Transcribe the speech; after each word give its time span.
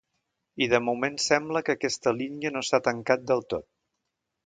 I 0.65 0.67
de 0.71 0.79
moment 0.85 1.19
sembla 1.27 1.63
que 1.69 1.75
aquesta 1.77 2.17
línia 2.23 2.55
no 2.57 2.67
s’ha 2.71 2.83
tancat 2.91 3.33
del 3.33 3.49
tot. 3.57 3.73